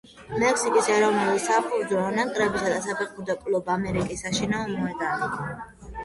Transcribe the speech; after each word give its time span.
მექსიკის 0.43 0.87
ეროვნული 0.93 1.41
საფეხბურთო 1.41 1.99
ნაკრებისა 2.15 2.79
საფეხბურთო 2.85 3.35
კლუბ 3.43 3.69
„ამერიკის“ 3.73 4.23
საშინაო 4.25 4.71
მოედანი. 4.73 5.29